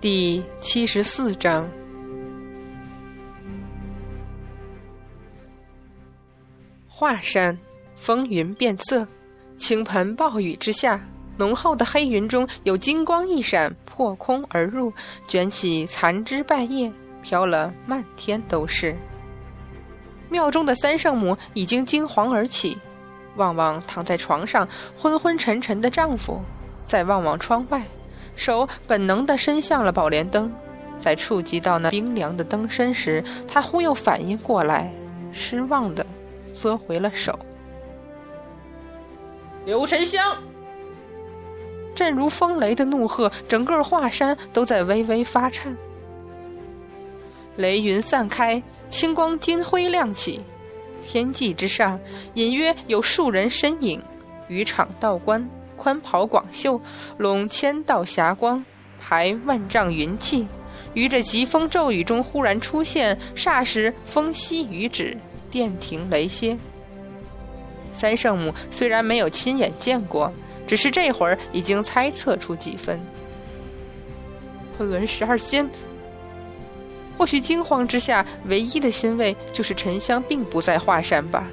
[0.00, 1.68] 第七十四章。
[6.88, 7.58] 华山
[7.96, 9.06] 风云变色，
[9.58, 10.98] 倾盆暴雨之下，
[11.36, 14.90] 浓厚的黑云中有金光一闪，破空而入，
[15.26, 16.90] 卷起残枝败叶，
[17.20, 18.96] 飘了漫天都是。
[20.30, 22.78] 庙中的三圣母已经惊惶而起，
[23.36, 26.40] 望望躺在床上昏昏沉沉的丈夫，
[26.84, 27.84] 再望望窗外。
[28.36, 30.52] 手本能地伸向了宝莲灯，
[30.96, 34.92] 在触及到那冰凉的灯身时，他忽又反应过来，
[35.32, 36.04] 失望地
[36.52, 37.38] 缩回了手。
[39.66, 40.36] 刘沉香，
[41.94, 45.76] 震如风雷的怒喝，整个华山都在微微发颤。
[47.56, 50.40] 雷云散开，青光金辉亮起，
[51.02, 52.00] 天际之上
[52.34, 54.02] 隐约有数人身影，
[54.48, 55.46] 渔场道观。
[55.80, 56.78] 宽袍广袖，
[57.16, 58.62] 拢千道霞光，
[59.00, 60.46] 排万丈云气，
[60.92, 65.16] 于这疾风骤雨中忽然出现，霎时风息雨止，
[65.50, 66.54] 电停雷歇。
[67.94, 70.30] 三圣母虽然没有亲眼见过，
[70.66, 73.00] 只是这会儿已经猜测出几分。
[74.76, 75.66] 昆仑十二仙，
[77.16, 81.46] 或许惊慌之下，唯一的欣慰就是沉香并不在华山吧。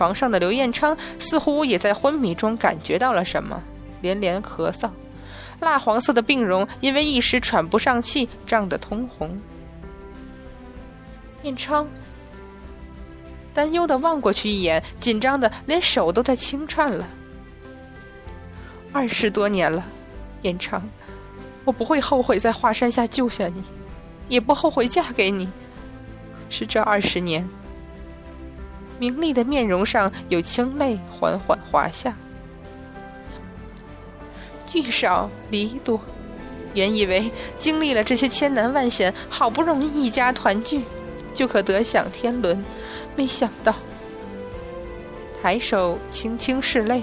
[0.00, 3.62] 床上的刘彦昌似乎也在昏迷中感觉到了什么，
[4.00, 4.88] 连连咳嗽，
[5.60, 9.38] 蜡黄色的病容因为一时喘不上气，涨得通红。
[11.42, 11.86] 彦昌
[13.52, 17.06] 担忧的望过去一眼，紧张的连手都在轻颤了。
[18.92, 19.84] 二十多年了，
[20.40, 20.82] 彦昌，
[21.66, 23.62] 我不会后悔在华山下救下你，
[24.30, 25.46] 也不后悔嫁给你。
[26.48, 27.46] 是这二十年。
[29.00, 32.14] 明丽的面容上有清泪缓缓滑下，
[34.70, 35.98] 聚少离多，
[36.74, 40.82] 原以为经历了这些千难万险，好不容易一家团聚，
[41.32, 42.62] 就可得享天伦，
[43.16, 43.74] 没想到，
[45.42, 47.02] 抬手轻轻拭泪。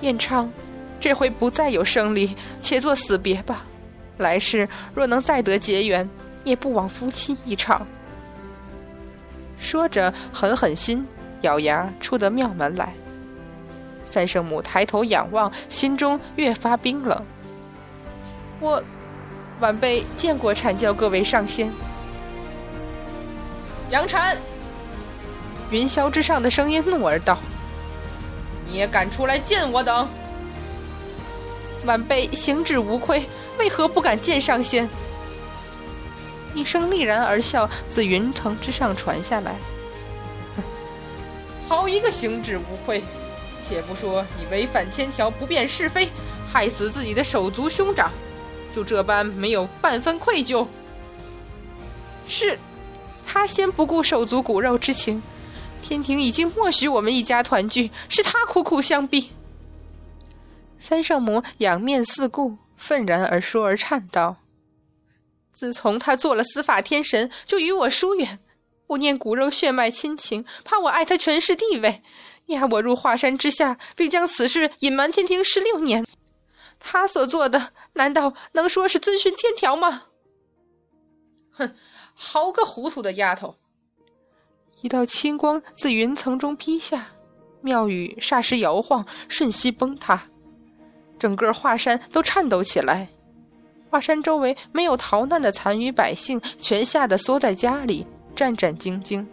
[0.00, 0.50] 彦昌，
[0.98, 3.66] 这回不再有生离，且作死别吧。
[4.16, 6.08] 来世若能再得结缘，
[6.42, 7.86] 也不枉夫妻一场。
[9.60, 11.06] 说着，狠狠心，
[11.42, 12.92] 咬牙出得庙门来。
[14.04, 17.24] 三圣母抬头仰望，心中越发冰冷。
[18.58, 18.82] 我，
[19.60, 21.70] 晚辈见过阐教各位上仙。
[23.90, 24.36] 杨禅，
[25.70, 27.38] 云霄之上的声音怒而道
[28.66, 30.08] ：“你也敢出来见我等？
[31.84, 33.24] 晚辈行止无愧，
[33.58, 34.88] 为何不敢见上仙？”
[36.60, 39.56] 一声厉然而笑自云层之上传下来。
[41.66, 43.02] 好一个行止无愧！
[43.66, 46.08] 且不说你违反天条、不辨是非，
[46.52, 48.10] 害死自己的手足兄长，
[48.74, 50.66] 就这般没有半分愧疚。
[52.28, 52.58] 是，
[53.26, 55.22] 他先不顾手足骨肉之情，
[55.80, 59.30] 天庭已经默许我们一家团聚，是他苦苦相逼。
[60.78, 64.36] 三圣母仰面四顾，愤然而说而颤道。
[65.60, 68.38] 自从他做了司法天神，就与我疏远，
[68.86, 72.02] 不念骨肉血脉亲情，怕我爱他权势地位，
[72.46, 76.06] 压我入华山之下，并将此事隐瞒天庭十六年。
[76.78, 80.04] 他所做的，难道能说是遵循天条吗？
[81.50, 81.74] 哼，
[82.14, 83.54] 好个糊涂的丫头！
[84.80, 87.08] 一道青光自云层中劈下，
[87.60, 90.22] 庙宇霎时摇晃，瞬息崩塌，
[91.18, 93.10] 整个华山都颤抖起来。
[93.90, 98.06] 华山周围没有逃难的残余百姓，全吓得缩在家里，
[98.36, 99.26] 战战兢兢。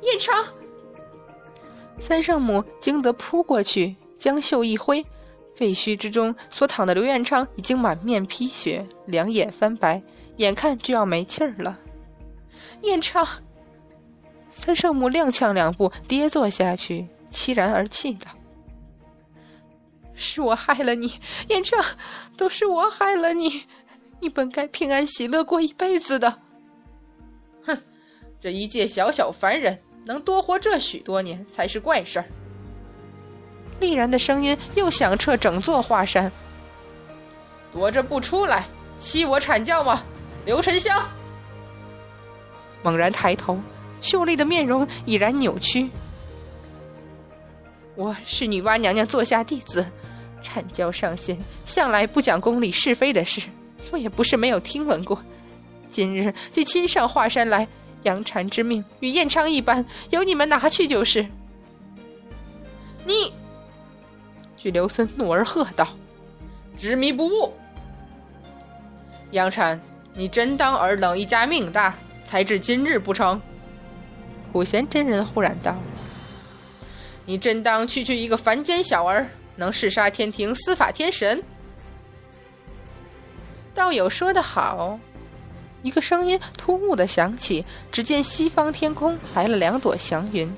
[0.00, 0.42] 彦昌，
[1.98, 5.04] 三圣母惊得扑过去，将袖一挥，
[5.54, 10.02] 废墟之中所躺的刘彦昌已经满面披血，两眼翻白，
[10.36, 11.78] 眼看就要没气儿了。
[12.80, 13.28] 彦昌，
[14.48, 18.30] 三圣母踉跄两步，跌坐下去，凄然而泣道。
[20.20, 21.18] 是我害了你，
[21.48, 21.82] 燕昌，
[22.36, 23.64] 都是我害了你。
[24.20, 26.38] 你本该平安喜乐过一辈子的。
[27.64, 27.76] 哼，
[28.40, 32.26] 这一介小小凡人能多活这许多年才是怪事儿。
[33.80, 36.30] 厉然的声音又响彻整座华山。
[37.72, 38.68] 躲着不出来，
[38.98, 40.04] 欺我阐教吗？
[40.44, 41.02] 刘沉香。
[42.82, 43.58] 猛然抬头，
[44.00, 45.88] 秀丽的面容已然扭曲。
[47.94, 49.84] 我是女娲娘娘座下弟子。
[50.42, 53.42] 阐教上仙向来不讲公理是非的事，
[53.92, 55.20] 我也不是没有听闻过。
[55.90, 57.66] 今日既亲上华山来，
[58.04, 61.26] 杨禅之命与彦昌一般，由你们拿去就是。
[63.04, 63.32] 你，
[64.56, 65.88] 巨留孙怒而喝道
[66.76, 67.52] ：“执迷不悟。
[69.32, 69.80] 杨禅，
[70.14, 71.94] 你真当尔等一家命大，
[72.24, 73.40] 才至今日不成？
[74.52, 75.76] 普贤真人忽然道
[77.24, 81.42] ：“你真当区区一个凡间小儿，能弑杀天庭司法天神？”
[83.74, 84.98] 道友说得好。
[85.82, 90.52] 一个声音突兀的响起，只见西方天空来了两朵祥云，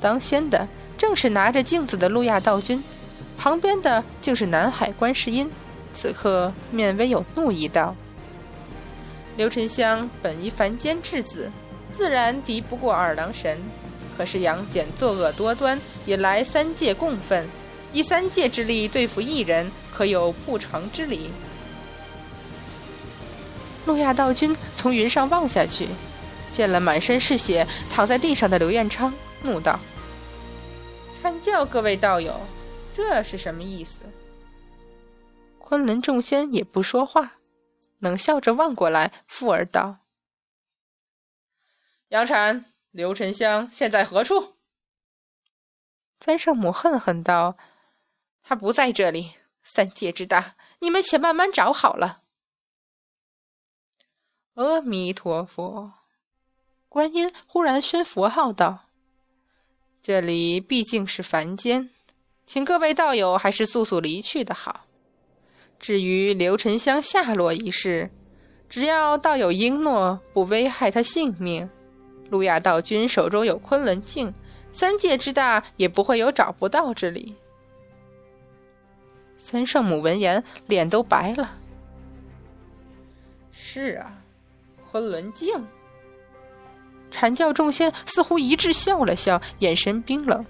[0.00, 0.66] 当先的
[0.98, 2.82] 正是拿着镜子的路亚道君，
[3.38, 5.48] 旁边的竟是南海观世音。
[5.92, 7.94] 此刻面微有怒意道
[9.36, 11.48] ：“刘沉香本一凡间质子，
[11.92, 13.56] 自然敌不过二郎神。
[14.18, 17.46] 可是杨戬作恶多端，引来三界共愤，
[17.92, 21.30] 以三界之力对付一人，可有不成之理？”
[23.86, 25.88] 路亚道君从云上望下去，
[26.52, 29.12] 见了满身是血躺在地上的刘彦昌，
[29.42, 29.78] 怒道
[31.22, 32.40] ：“参教各位道友，
[32.94, 34.04] 这是什么意思？”
[35.58, 37.34] 昆仑众仙也不说话，
[37.98, 39.98] 冷笑着望过来，附耳道
[42.10, 44.54] ：“杨禅、刘沉香现在何处？”
[46.18, 47.56] 三圣母恨恨道
[48.48, 49.32] ：“他不在这里。
[49.68, 52.20] 三界之大，你们且慢慢找好了。”
[54.54, 55.92] 阿弥陀佛！
[56.88, 58.84] 观音忽然宣佛号道
[60.00, 61.90] ：“这里毕竟是凡间，
[62.46, 64.86] 请各位道友还是速速离去的好。
[65.80, 68.08] 至于刘沉香下落一事，
[68.68, 71.68] 只要道友应诺不危害他性命，
[72.30, 74.32] 路亚道君手中有昆仑镜，
[74.72, 77.34] 三界之大也不会有找不到之理。”
[79.48, 81.48] 三圣母闻言，脸都白了。
[83.52, 84.12] 是啊。
[84.90, 85.54] 昆仑镜，
[87.12, 90.44] 阐教众仙似乎一致笑了笑，眼神冰冷。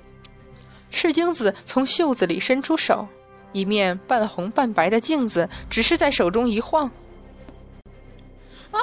[0.91, 3.07] 赤精子从袖子里伸出手，
[3.53, 6.91] 一面半红半白的镜子只是在手中一晃。
[8.71, 8.81] 啊！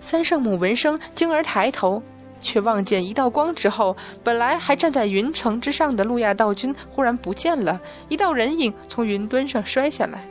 [0.00, 2.00] 三圣母闻声惊而抬头，
[2.40, 10.24] 却望见一道光之后，本来还站在云层之上的路亚道君忽然不见了，一道人影从云端上摔下来。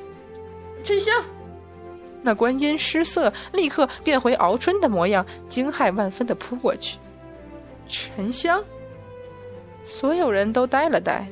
[0.83, 1.13] 沉香。
[2.21, 6.97] 那观音失色，立刻变回敖春的模样，惊骇万分的扑过去。
[7.87, 8.63] 沉香，
[9.85, 11.27] 所有人都呆了呆。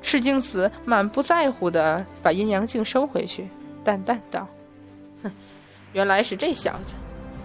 [0.00, 3.46] 赤精子满不在乎的把阴阳镜收回去，
[3.84, 4.48] 淡淡道
[5.22, 5.30] ：“哼，
[5.92, 6.94] 原来是这小子，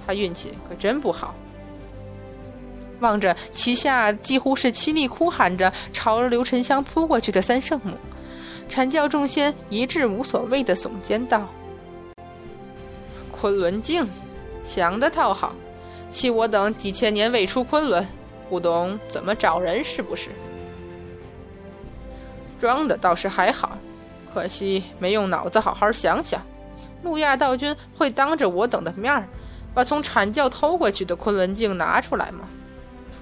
[0.08, 1.36] 他运气可真不好。”
[3.04, 7.92] 望着旗下几乎是凄厉哭喊着朝刘沉香扑过去的三圣母，
[8.70, 11.46] 阐教众仙一致无所谓的耸肩道。
[13.30, 14.08] 昆仑镜，
[14.66, 15.54] 想的倒好，
[16.10, 18.08] 弃我等几千年未出昆仑，
[18.50, 20.30] 不懂怎么找人是不是？
[22.58, 23.78] 装的倒是还好，
[24.34, 26.42] 可惜没用脑子好好想想。
[27.04, 29.28] 路亚道君会当着我等的面儿，
[29.74, 32.48] 把从阐教偷过去的昆仑镜拿出来吗？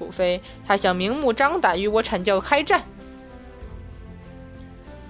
[0.02, 2.82] 除非他想明目张胆与我阐教开战，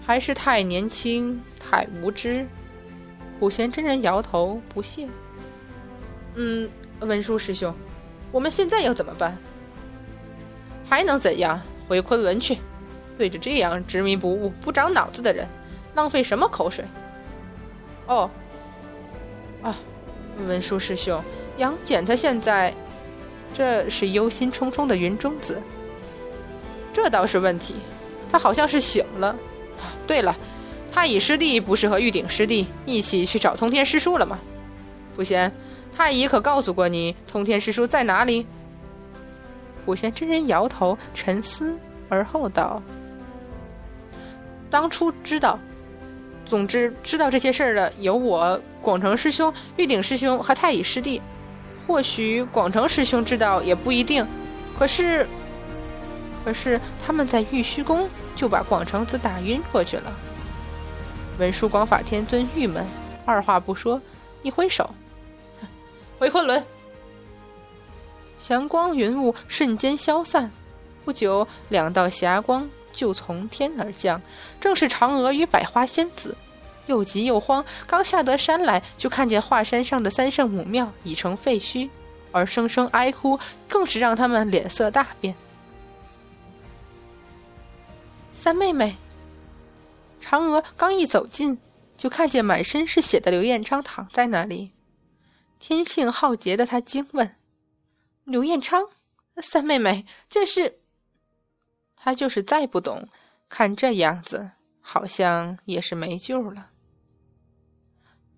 [0.05, 2.45] 还是太年轻，太无知。
[3.39, 5.07] 普贤真人摇头不屑
[6.35, 6.69] ：“嗯，
[6.99, 7.73] 文殊师兄，
[8.33, 9.37] 我们现在要怎么办？
[10.89, 11.61] 还能怎样？
[11.87, 12.57] 回昆仑去。
[13.17, 15.47] 对着这样执迷不悟、不长脑子的人，
[15.95, 16.83] 浪费什么口水？”
[18.07, 18.29] 哦，
[19.61, 19.77] 啊，
[20.45, 21.23] 文殊师兄，
[21.55, 22.73] 杨戬他现在
[23.53, 25.61] 这是忧心忡忡的云中子，
[26.93, 27.75] 这倒是问题。
[28.31, 29.35] 他好像是醒了。
[30.07, 30.35] 对了。
[30.93, 34.37] 太乙师弟不是和玉鼎师弟一起去找通天师叔了吗？
[35.15, 35.49] 普贤，
[35.95, 38.45] 太乙可告诉过你通天师叔在哪里？
[39.85, 41.77] 普贤真人摇头，沉思
[42.09, 42.83] 而后道
[44.69, 45.57] ：“当初知道，
[46.45, 51.21] 总之知道这些事儿的有我广成师兄、玉鼎师兄和太乙师弟。
[51.87, 54.25] 或许广成师兄知道也不一定。
[54.77, 55.27] 可是，
[56.43, 60.11] 可是他们在玉虚宫就把广成子打晕过去了。”
[61.39, 62.85] 文殊广法天尊郁闷，
[63.25, 63.99] 二话不说，
[64.43, 64.89] 一挥手，
[66.19, 66.63] 回昆仑。
[68.37, 70.51] 祥光云雾瞬间消散，
[71.05, 74.21] 不久，两道霞光就从天而降，
[74.59, 76.35] 正是嫦娥与百花仙子。
[76.91, 81.89] 又急又慌，刚下得山来，就看见华山上的三圣母庙已成废墟，
[82.33, 85.33] 而声声哀哭更是让他们脸色大变。
[88.33, 88.95] 三妹妹。
[90.21, 91.57] 嫦娥刚一走近，
[91.97, 94.71] 就看见满身是血的刘彦昌躺在那里。
[95.59, 97.35] 天性好洁的他惊问
[98.25, 98.83] ：“刘彦昌，
[99.41, 100.79] 三妹妹，这是？”
[101.95, 103.07] 他就是再不懂，
[103.49, 106.70] 看这样子，好像也是没救了。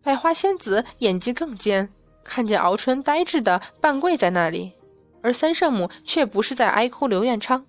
[0.04, 1.90] 百花仙子眼睛更尖，
[2.24, 4.74] 看见敖春呆滞的半跪在那里，
[5.22, 7.66] 而三圣母却不是在哀哭刘彦昌，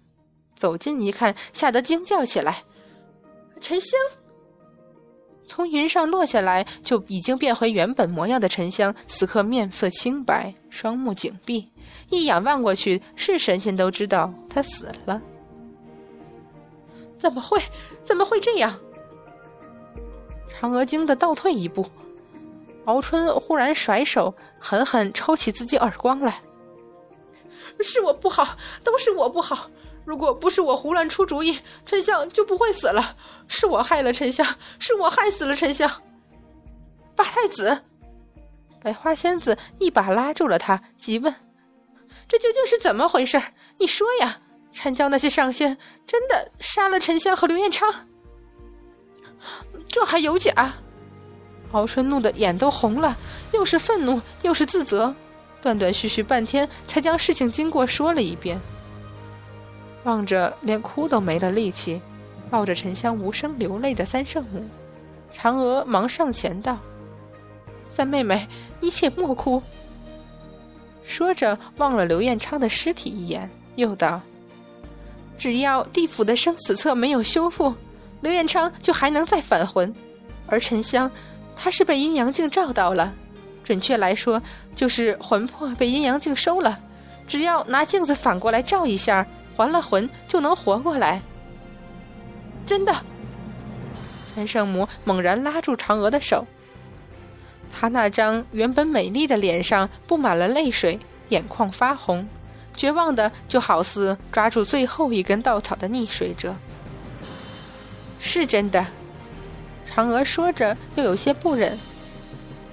[0.56, 2.64] 走近一看，吓得惊叫起来
[3.60, 3.98] ：“沉香！”
[5.46, 11.70] 从云上落下来，就已经变回原本模样的沉香，此刻面色清白，双目紧闭，
[12.10, 15.20] 一眼望过去，是神仙都知道他死了。
[17.18, 17.60] 怎么会？
[18.04, 18.76] 怎么会这样？
[20.60, 21.86] 嫦娥惊得倒退一步，
[22.86, 26.40] 敖春忽然甩手，狠狠抽起自己耳光来。
[27.82, 29.70] 是我不好，都是我不好。
[30.04, 33.16] 如果不是我胡乱出主意，沉香就不会死了。
[33.48, 34.46] 是我害了沉香，
[34.78, 35.90] 是我害死了沉香。
[37.16, 37.82] 八太子，
[38.82, 41.34] 百花仙子一把拉住了他，急问
[42.28, 43.42] ：“这究竟是怎么回事？
[43.78, 44.38] 你说呀！
[44.74, 47.92] 阐教那些上仙真的杀了沉香和刘彦昌？
[49.88, 50.74] 这还有假？”
[51.74, 53.16] 敖春怒得眼都红了，
[53.52, 55.12] 又是愤怒又是自责，
[55.60, 58.60] 断断续续半天，才将事情经过说了一遍。
[60.04, 62.00] 望着连哭都没了力气，
[62.48, 64.64] 抱着沉香无声流泪的三圣母，
[65.36, 66.78] 嫦娥忙上前道
[67.90, 68.46] ：“三妹妹，
[68.80, 69.60] 你且莫哭。”
[71.02, 74.20] 说着望了刘彦昌的尸体一眼，又道
[75.36, 77.74] ：“只要地府的生死册没有修复，
[78.20, 79.92] 刘彦昌就还能再返魂，
[80.46, 81.10] 而沉香，
[81.56, 83.12] 他是被阴阳镜照到了，
[83.62, 84.40] 准确来说，
[84.74, 86.78] 就是魂魄被阴阳镜收了，
[87.26, 91.22] 只要拿镜子反过来照一下。”还了魂就能活过来，
[92.66, 92.92] 真的。
[94.34, 96.44] 三圣母猛然拉住嫦娥的手，
[97.72, 102.26] 她那张原本美丽的脸上布满了泪水，眼眶发红，
[102.76, 106.52] 绝望的就好似抓住最后一根稻草的溺水者。
[108.18, 108.84] 是真的，
[109.94, 111.78] 嫦娥说着又有些不忍，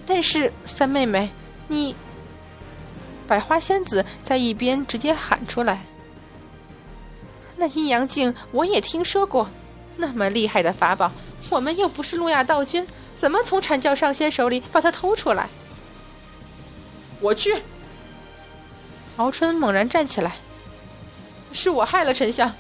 [0.08, 1.30] 但是三妹妹，
[1.68, 1.96] 你……
[3.28, 5.84] 百花仙子在一边直接喊出来。
[7.56, 9.48] 那阴阳镜我也听说过，
[9.96, 11.12] 那么厉害的法宝，
[11.50, 12.86] 我们又不是路亚道君，
[13.16, 15.48] 怎么从阐教上仙手里把它偷出来？
[17.20, 17.56] 我去！
[19.18, 20.34] 敖春猛然站起来，
[21.54, 22.52] 是我害了沉香，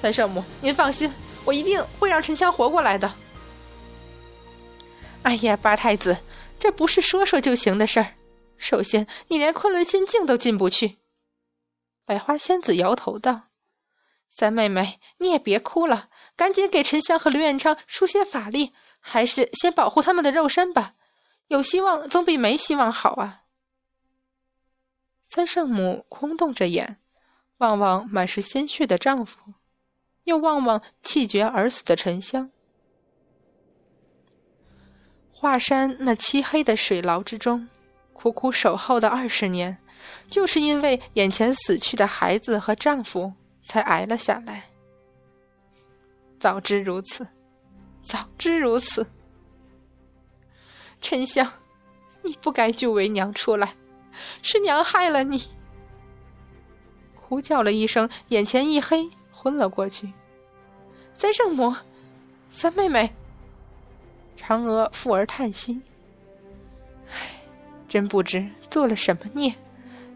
[0.00, 1.10] 三圣母，您放心，
[1.44, 3.10] 我一定会让沉香活过来的。
[5.22, 6.16] 哎呀，八太子，
[6.58, 8.14] 这不是说说就行的事儿。
[8.56, 10.98] 首先，你连昆仑仙境都进不去。
[12.04, 13.42] 百花仙子摇头道。
[14.28, 20.94] 三妹妹，你也别哭了，赶紧给沉香和刘彦昌输些法力，还是先保护他们的肉身吧。
[21.48, 23.42] 有希望总比没希望好啊！
[25.22, 26.98] 三圣母空洞着眼，
[27.58, 29.38] 望望满是鲜血的丈夫，
[30.24, 32.50] 又望望气绝而死的沉香。
[35.40, 37.66] 华山那漆黑的水牢之中，
[38.12, 39.74] 苦苦守候的二十年，
[40.28, 43.32] 就是因为眼前死去的孩子和丈夫。
[43.62, 44.64] 才挨了下来。
[46.40, 47.24] 早知如此，
[48.02, 49.06] 早知如此，
[51.00, 51.48] 沉香，
[52.22, 53.74] 你不该救为娘出来，
[54.42, 55.40] 是娘害了你。
[57.14, 60.12] 哭叫了一声，眼前一黑，昏了过去。
[61.14, 61.72] 三圣母，
[62.50, 63.14] 三妹妹，
[64.40, 65.80] 嫦娥附而叹息
[67.12, 67.42] ：“唉，
[67.88, 69.54] 真不知做了什么孽，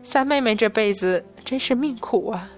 [0.02, 2.50] 三妹妹这辈子真是命苦啊。”